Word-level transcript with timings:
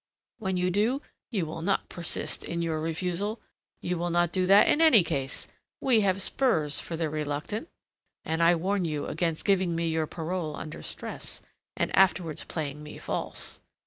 When 0.39 0.57
you 0.57 0.71
do, 0.71 1.03
you 1.29 1.45
will 1.45 1.61
not 1.61 1.87
persist 1.87 2.43
in 2.43 2.63
your 2.63 2.81
refusal. 2.81 3.39
You 3.81 3.99
will 3.99 4.09
not 4.09 4.31
do 4.31 4.47
that 4.47 4.67
in 4.67 4.81
any 4.81 5.03
case. 5.03 5.47
We 5.79 6.01
have 6.01 6.23
spurs 6.23 6.79
for 6.79 6.97
the 6.97 7.07
reluctant. 7.07 7.69
And 8.25 8.41
I 8.41 8.55
warn 8.55 8.83
you 8.83 9.05
against 9.05 9.45
giving 9.45 9.75
me 9.75 9.87
your 9.89 10.07
parole 10.07 10.55
under 10.55 10.81
stress, 10.81 11.43
and 11.77 11.95
afterwards 11.95 12.45
playing 12.45 12.81
me 12.81 12.97
false. 12.97 13.59